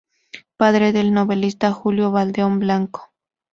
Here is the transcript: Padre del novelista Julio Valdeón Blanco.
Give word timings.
Padre 0.57 0.93
del 0.93 1.13
novelista 1.13 1.71
Julio 1.71 2.09
Valdeón 2.09 2.57
Blanco. 2.57 3.13